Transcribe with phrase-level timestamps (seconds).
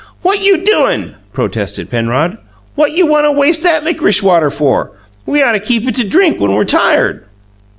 [0.23, 2.39] "What you doin'?" protested Penrod.
[2.73, 4.93] "What you want to waste that lickrish water for?
[5.27, 7.23] We ought to keep it to drink when we're tired."